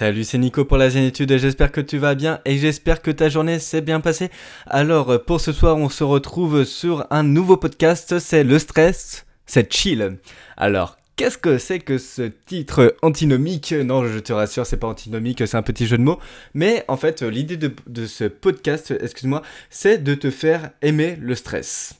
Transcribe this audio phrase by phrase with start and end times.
[0.00, 3.28] Salut, c'est Nico pour la zénitude, j'espère que tu vas bien et j'espère que ta
[3.28, 4.30] journée s'est bien passée.
[4.66, 9.70] Alors, pour ce soir, on se retrouve sur un nouveau podcast, c'est le stress, c'est
[9.70, 10.16] chill.
[10.56, 13.72] Alors, qu'est-ce que c'est que ce titre antinomique?
[13.72, 16.18] Non, je te rassure, c'est pas antinomique, c'est un petit jeu de mots.
[16.54, 21.34] Mais en fait, l'idée de, de ce podcast, excuse-moi, c'est de te faire aimer le
[21.34, 21.92] stress.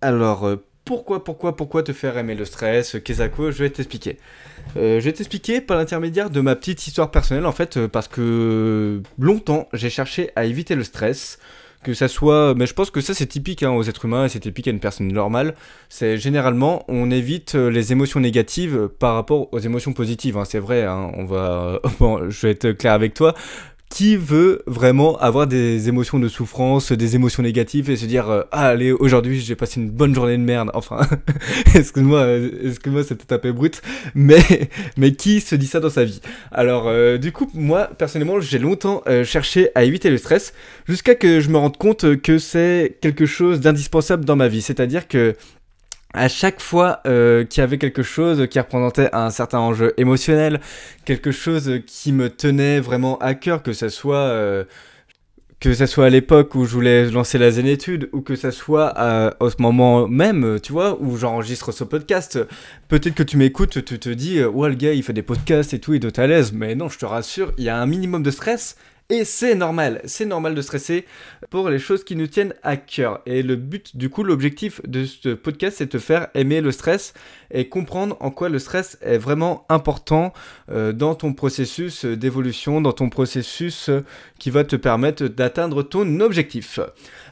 [0.00, 4.18] Alors, euh, pourquoi, pourquoi, pourquoi te faire aimer le stress Kezako, je vais t'expliquer.
[4.76, 8.08] Euh, je vais t'expliquer par l'intermédiaire de ma petite histoire personnelle, en fait, euh, parce
[8.08, 11.38] que longtemps, j'ai cherché à éviter le stress.
[11.82, 12.54] Que ça soit.
[12.54, 14.80] Mais je pense que ça, c'est typique hein, aux êtres humains c'est typique à une
[14.80, 15.54] personne normale.
[15.90, 20.38] C'est généralement, on évite euh, les émotions négatives par rapport aux émotions positives.
[20.38, 20.46] hein.
[20.46, 21.80] C'est vrai, hein, on va.
[21.98, 23.34] Bon, je vais être clair avec toi
[23.94, 28.42] qui veut vraiment avoir des émotions de souffrance, des émotions négatives et se dire euh,
[28.50, 30.72] ah allez aujourd'hui j'ai passé une bonne journée de merde.
[30.74, 31.06] Enfin,
[31.76, 33.82] excuse-moi, euh, excuse-moi c'était un peu brut,
[34.16, 34.42] mais
[34.96, 36.20] mais qui se dit ça dans sa vie?
[36.50, 40.54] Alors euh, du coup moi personnellement j'ai longtemps cherché à éviter le stress
[40.88, 44.60] jusqu'à que je me rende compte que c'est quelque chose d'indispensable dans ma vie.
[44.60, 45.36] C'est-à-dire que
[46.14, 50.60] à chaque fois euh, qu'il y avait quelque chose qui représentait un certain enjeu émotionnel,
[51.04, 54.64] quelque chose qui me tenait vraiment à cœur, que ça soit euh,
[55.60, 59.34] que soit à l'époque où je voulais lancer la zénétude ou que ça soit à,
[59.40, 62.38] au ce moment même, tu vois, où j'enregistre ce podcast.
[62.88, 65.78] Peut-être que tu m'écoutes, tu te dis, ouais, le gars, il fait des podcasts et
[65.78, 66.52] tout, il doit être à l'aise.
[66.52, 68.76] Mais non, je te rassure, il y a un minimum de stress
[69.10, 71.04] et c'est normal, c'est normal de stresser
[71.50, 73.20] pour les choses qui nous tiennent à cœur.
[73.26, 76.72] Et le but, du coup, l'objectif de ce podcast, c'est de te faire aimer le
[76.72, 77.12] stress
[77.50, 80.32] et comprendre en quoi le stress est vraiment important
[80.70, 84.00] euh, dans ton processus d'évolution, dans ton processus euh,
[84.38, 86.80] qui va te permettre d'atteindre ton objectif.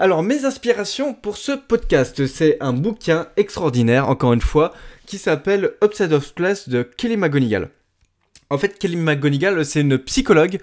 [0.00, 4.72] Alors, mes inspirations pour ce podcast, c'est un bouquin extraordinaire, encore une fois,
[5.06, 7.70] qui s'appelle Upside of Class de Kelly McGonigal.
[8.52, 10.58] En fait, Kelly McGonigal, c'est une psychologue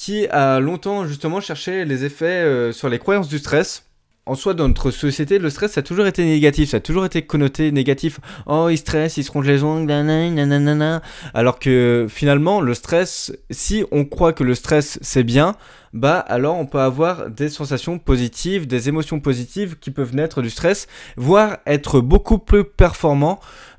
[0.00, 3.84] qui a longtemps justement cherché les effets euh, sur les croyances du stress.
[4.24, 7.04] En soi, dans notre société, le stress ça a toujours été négatif, ça a toujours
[7.04, 8.18] été connoté négatif.
[8.46, 11.02] Oh, il stresse, il se ronge les ongles, nanana.
[11.34, 15.54] Alors que finalement, le stress, si on croit que le stress c'est bien,
[15.92, 20.48] bah alors on peut avoir des sensations positives, des émotions positives qui peuvent naître du
[20.48, 23.38] stress, voire être beaucoup plus performant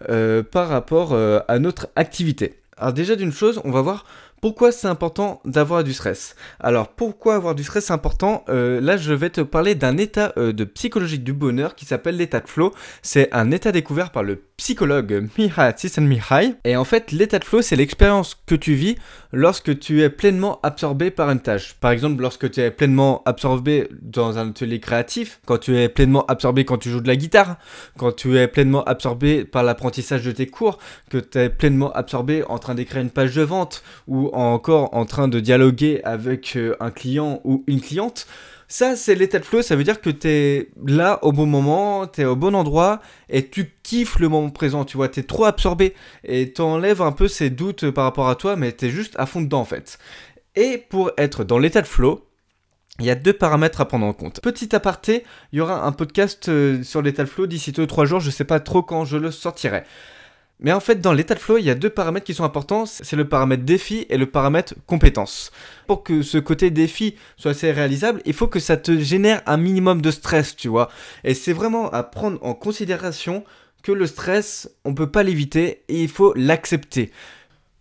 [0.09, 2.59] euh, par rapport euh, à notre activité.
[2.77, 4.05] Alors déjà d'une chose, on va voir
[4.41, 6.35] pourquoi c'est important d'avoir du stress?
[6.59, 8.43] Alors pourquoi avoir du stress important?
[8.49, 12.17] Euh, Là je vais te parler d'un état euh, de psychologique du bonheur qui s'appelle
[12.17, 12.73] l'état de flow.
[13.03, 16.55] C'est un état découvert par le psychologue Mihai Csikszentmihalyi.
[16.65, 18.95] Et en fait l'état de flow c'est l'expérience que tu vis
[19.31, 21.75] lorsque tu es pleinement absorbé par une tâche.
[21.79, 26.25] Par exemple lorsque tu es pleinement absorbé dans un atelier créatif, quand tu es pleinement
[26.25, 27.57] absorbé quand tu joues de la guitare,
[27.95, 30.79] quand tu es pleinement absorbé par l'apprentissage de tes cours,
[31.11, 35.05] que tu es pleinement absorbé en train d'écrire une page de vente ou encore en
[35.05, 38.27] train de dialoguer avec euh, un client ou une cliente.
[38.67, 42.07] Ça, c'est l'état de flow, ça veut dire que tu es là au bon moment,
[42.07, 45.23] tu es au bon endroit et tu kiffes le moment présent, tu vois, tu es
[45.23, 45.93] trop absorbé
[46.23, 49.25] et t'enlèves un peu ces doutes par rapport à toi, mais tu es juste à
[49.25, 49.99] fond dedans en fait.
[50.55, 52.25] Et pour être dans l'état de flow,
[52.99, 54.39] il y a deux paramètres à prendre en compte.
[54.41, 58.19] Petit aparté, il y aura un podcast euh, sur l'état de flow d'ici 2-3 jours,
[58.19, 59.83] je sais pas trop quand je le sortirai.
[60.61, 62.85] Mais en fait, dans l'état de flow, il y a deux paramètres qui sont importants.
[62.85, 65.51] C'est le paramètre défi et le paramètre compétence.
[65.87, 69.57] Pour que ce côté défi soit assez réalisable, il faut que ça te génère un
[69.57, 70.89] minimum de stress, tu vois.
[71.23, 73.43] Et c'est vraiment à prendre en considération
[73.81, 77.11] que le stress, on peut pas l'éviter et il faut l'accepter.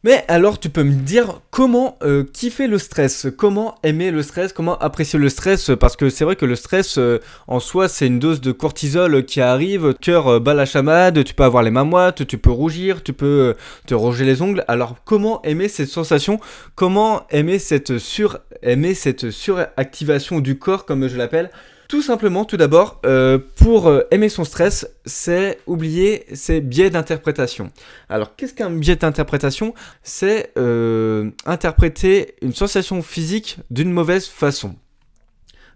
[0.02, 4.54] Mais alors tu peux me dire comment euh, kiffer le stress, comment aimer le stress,
[4.54, 7.18] comment apprécier le stress, parce que c'est vrai que le stress euh,
[7.48, 11.34] en soi c'est une dose de cortisol qui arrive, cœur euh, bat la chamade, tu
[11.34, 13.54] peux avoir les mains moites, tu peux rougir, tu peux euh,
[13.86, 14.64] te ronger les ongles.
[14.68, 16.40] Alors comment aimer cette sensation,
[16.76, 21.50] comment aimer cette sur aimer cette suractivation du corps comme je l'appelle?
[21.90, 27.72] Tout simplement, tout d'abord, euh, pour euh, aimer son stress, c'est oublier ses biais d'interprétation.
[28.08, 29.74] Alors, qu'est-ce qu'un biais d'interprétation?
[30.04, 34.76] C'est euh, interpréter une sensation physique d'une mauvaise façon.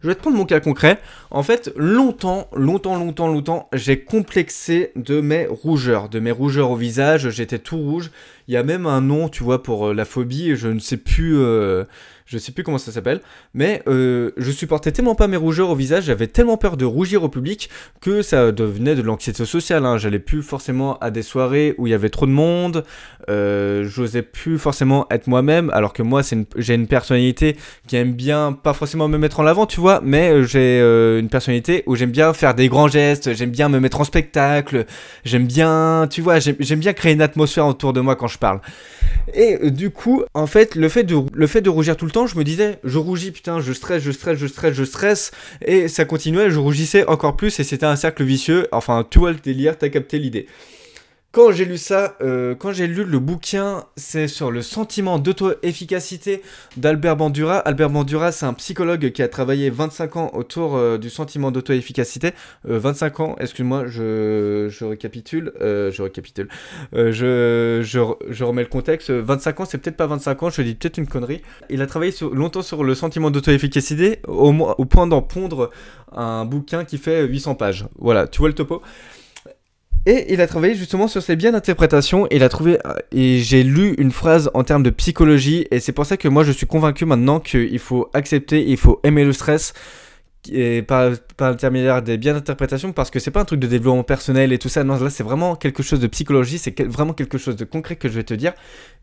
[0.02, 1.00] Je vais te prendre mon cas concret.
[1.32, 6.76] En fait, longtemps, longtemps, longtemps, longtemps, j'ai complexé de mes rougeurs, de mes rougeurs au
[6.76, 7.30] visage.
[7.30, 8.12] J'étais tout rouge.
[8.48, 10.56] Il y a même un nom, tu vois, pour euh, la phobie.
[10.56, 11.84] Je ne sais plus, euh,
[12.26, 13.20] je sais plus comment ça s'appelle.
[13.52, 16.04] Mais euh, je supportais tellement pas mes rougeurs au visage.
[16.04, 17.68] J'avais tellement peur de rougir au public
[18.00, 19.84] que ça devenait de l'anxiété sociale.
[19.84, 19.98] Hein.
[19.98, 22.84] J'allais plus forcément à des soirées où il y avait trop de monde.
[23.28, 25.70] Euh, J'osais plus forcément être moi-même.
[25.70, 26.22] Alors que moi,
[26.56, 27.56] j'ai une personnalité
[27.86, 30.00] qui aime bien, pas forcément me mettre en avant, tu vois.
[30.02, 30.80] Mais euh, j'ai
[31.18, 33.34] une personnalité où j'aime bien faire des grands gestes.
[33.34, 34.86] J'aime bien me mettre en spectacle.
[35.24, 38.60] J'aime bien, tu vois, j'aime bien créer une atmosphère autour de moi quand je parle.
[39.32, 42.10] Et euh, du coup, en fait, le fait, de, le fait de rougir tout le
[42.10, 45.30] temps, je me disais, je rougis, putain, je stresse, je stresse, je stresse, je stresse.
[45.64, 48.68] Et ça continuait, je rougissais encore plus et c'était un cercle vicieux.
[48.72, 50.46] Enfin, tu le délire, t'as capté l'idée.
[51.34, 56.42] Quand j'ai lu ça, euh, quand j'ai lu le bouquin, c'est sur le sentiment d'auto-efficacité
[56.76, 57.58] d'Albert Bandura.
[57.58, 62.34] Albert Bandura, c'est un psychologue qui a travaillé 25 ans autour euh, du sentiment d'auto-efficacité.
[62.62, 65.52] 25 ans, excuse-moi, je, récapitule.
[65.60, 66.46] je récapitule.
[66.92, 69.10] Je, remets le contexte.
[69.10, 71.42] 25 ans, c'est peut-être pas 25 ans, je dis peut-être une connerie.
[71.68, 75.72] Il a travaillé longtemps sur le sentiment d'auto-efficacité, au, au point d'en pondre
[76.12, 77.86] un bouquin qui fait 800 pages.
[77.98, 78.82] Voilà, tu vois le topo?
[80.06, 82.26] Et il a travaillé justement sur ses biens d'interprétation.
[82.30, 82.78] Il a trouvé.
[82.86, 85.66] Euh, et j'ai lu une phrase en termes de psychologie.
[85.70, 89.00] Et c'est pour ça que moi je suis convaincu maintenant qu'il faut accepter, il faut
[89.02, 89.72] aimer le stress.
[90.52, 94.02] Et par, par l'intermédiaire des biens d'interprétation, parce que c'est pas un truc de développement
[94.02, 94.84] personnel et tout ça.
[94.84, 96.58] Non, là c'est vraiment quelque chose de psychologie.
[96.58, 98.52] C'est vraiment quelque chose de concret que je vais te dire.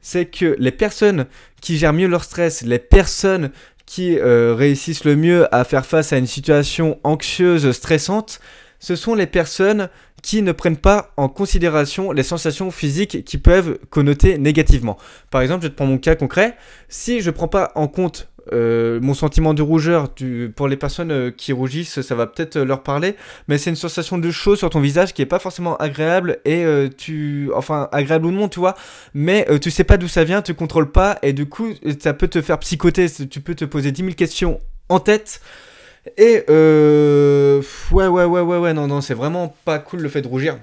[0.01, 1.25] C'est que les personnes
[1.59, 3.49] qui gèrent mieux leur stress, les personnes
[3.87, 8.39] qui euh, réussissent le mieux à faire face à une situation anxieuse, stressante,
[8.81, 9.87] ce sont les personnes
[10.21, 14.97] qui ne prennent pas en considération les sensations physiques qui peuvent connoter négativement.
[15.29, 16.57] Par exemple, je te prends mon cas concret.
[16.89, 20.09] Si je ne prends pas en compte euh, mon sentiment de rougeur,
[20.55, 23.15] pour les personnes euh, qui rougissent, ça va peut-être euh, leur parler,
[23.47, 26.65] mais c'est une sensation de chaud sur ton visage qui est pas forcément agréable et
[26.97, 28.75] tu, enfin agréable ou non, tu vois,
[29.13, 31.69] mais tu sais pas d'où ça vient, tu contrôles pas et du coup
[31.99, 35.41] ça peut te faire psychoter, tu peux te poser 10 000 questions en tête
[36.17, 37.61] et euh,
[37.91, 40.57] ouais, ouais, ouais, ouais, ouais, non, non, c'est vraiment pas cool le fait de rougir.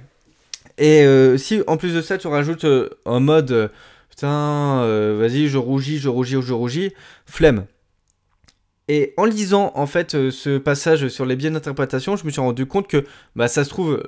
[0.78, 3.70] Et euh, si en plus de ça, tu rajoutes euh, un mode,
[4.10, 4.84] putain,
[5.16, 6.92] vas-y, je rougis, je rougis, je rougis,
[7.26, 7.66] flemme.
[8.88, 12.64] Et en lisant en fait ce passage sur les biais d'interprétation, je me suis rendu
[12.66, 13.04] compte que
[13.36, 14.02] bah ça se trouve,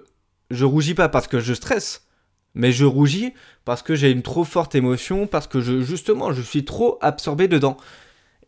[0.51, 2.07] je rougis pas parce que je stresse,
[2.55, 3.35] mais je rougis
[3.67, 7.77] parce que j'ai une trop forte émotion, parce que justement je suis trop absorbé dedans.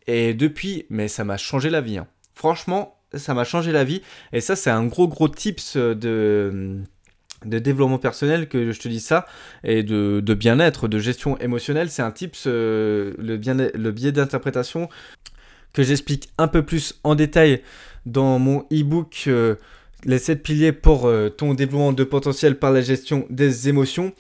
[0.06, 1.98] Et depuis, mais ça m'a changé la vie.
[1.98, 2.08] Hein.
[2.34, 4.02] Franchement, ça m'a changé la vie.
[4.32, 6.80] Et ça, c'est un gros, gros tips de,
[7.44, 9.26] développement personnel que je te dis ça.
[9.64, 11.90] Et de, bien-être, de gestion émotionnelle.
[11.90, 14.88] C'est un tips, euh, le, bien, le biais d'interprétation
[15.72, 17.62] que j'explique un peu plus en détail
[18.06, 19.56] dans mon e-book euh,
[20.04, 24.12] Les 7 piliers pour euh, ton développement de potentiel par la gestion des émotions.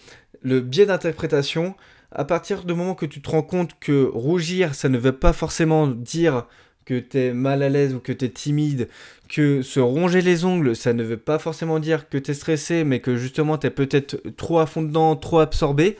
[0.42, 1.74] Le biais d'interprétation,
[2.10, 5.32] à partir du moment que tu te rends compte que rougir, ça ne veut pas
[5.32, 6.46] forcément dire
[6.84, 8.88] que tu es mal à l'aise ou que tu es timide,
[9.28, 12.84] que se ronger les ongles, ça ne veut pas forcément dire que tu es stressé,
[12.84, 15.96] mais que justement tu es peut-être trop à fond dedans, trop absorbé,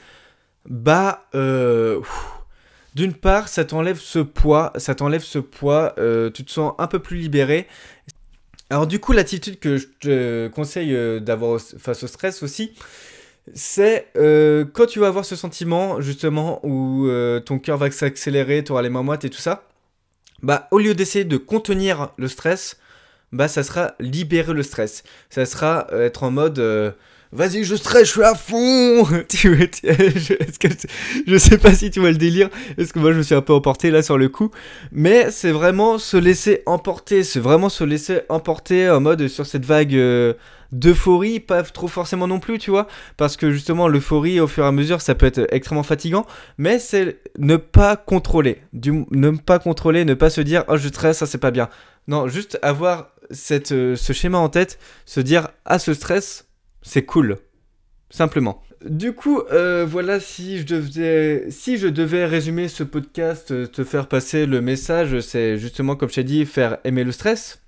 [0.68, 2.00] bah, euh,
[2.94, 6.86] d'une part, ça t'enlève ce poids, ça t'enlève ce poids, euh, tu te sens un
[6.86, 7.66] peu plus libéré.
[8.70, 12.72] Alors du coup, l'attitude que je te conseille euh, d'avoir face au stress aussi,
[13.54, 17.08] c'est quand tu vas avoir ce sentiment justement où
[17.44, 19.64] ton cœur va s'accélérer, tu auras les mains moites et tout ça,
[20.42, 22.78] bah au lieu d'essayer de contenir le stress,
[23.32, 25.04] bah ça sera libérer le stress.
[25.30, 26.92] Ça sera euh, être en mode euh,
[27.32, 29.04] vas-y je stresse, je suis à fond.
[31.26, 33.42] je, sais pas si tu vois le délire, parce que moi je me suis un
[33.42, 34.50] peu emporté là sur le coup,
[34.92, 39.64] mais c'est vraiment se laisser emporter, c'est vraiment se laisser emporter en mode sur cette
[39.64, 39.94] vague.
[39.94, 40.34] Euh,
[40.72, 42.86] d'euphorie, pas trop forcément non plus, tu vois,
[43.18, 46.24] parce que justement l'euphorie au fur et à mesure ça peut être extrêmement fatigant,
[46.56, 51.18] mais c'est ne pas contrôler, ne pas contrôler, ne pas se dire oh je stresse,
[51.18, 51.68] ça c'est pas bien.
[52.08, 53.10] Non, juste avoir
[53.50, 56.46] euh, ce schéma en tête, se dire ah ce stress
[56.82, 57.38] c'est cool,
[58.10, 58.62] simplement.
[58.84, 63.84] Du coup, euh, voilà, si je, devais, si je devais résumer ce podcast, euh, te
[63.84, 67.61] faire passer le message, c'est justement, comme je t'ai dit, faire aimer le stress.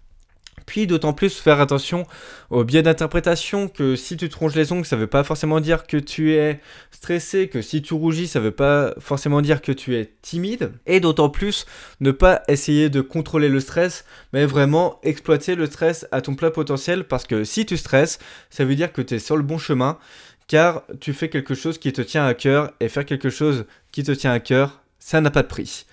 [0.66, 2.06] Puis d'autant plus faire attention
[2.50, 5.86] au biais d'interprétation que si tu te ronges les ongles, ça veut pas forcément dire
[5.86, 9.96] que tu es stressé, que si tu rougis, ça veut pas forcément dire que tu
[9.96, 10.72] es timide.
[10.86, 11.66] Et d'autant plus
[12.00, 16.50] ne pas essayer de contrôler le stress, mais vraiment exploiter le stress à ton plein
[16.50, 18.18] potentiel parce que si tu stresses,
[18.50, 19.98] ça veut dire que tu es sur le bon chemin
[20.46, 24.02] car tu fais quelque chose qui te tient à cœur et faire quelque chose qui
[24.02, 25.86] te tient à cœur, ça n'a pas de prix.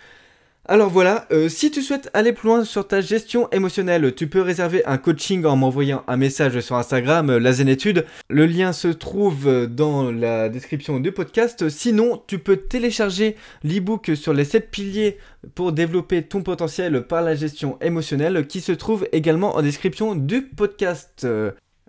[0.66, 4.42] Alors voilà, euh, si tu souhaites aller plus loin sur ta gestion émotionnelle, tu peux
[4.42, 8.06] réserver un coaching en m'envoyant un message sur Instagram, euh, la Zenétude.
[8.30, 11.68] Le lien se trouve euh, dans la description du podcast.
[11.70, 15.18] Sinon, tu peux télécharger l'ebook sur les 7 piliers
[15.56, 20.44] pour développer ton potentiel par la gestion émotionnelle qui se trouve également en description du
[20.44, 21.26] podcast.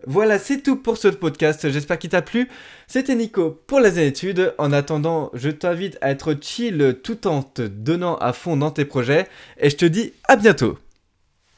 [0.06, 1.70] Voilà, c'est tout pour ce podcast.
[1.70, 2.48] J'espère qu'il t'a plu.
[2.86, 4.54] C'était Nico pour les études.
[4.58, 8.84] En attendant, je t'invite à être chill tout en te donnant à fond dans tes
[8.84, 9.28] projets.
[9.58, 10.78] Et je te dis à bientôt.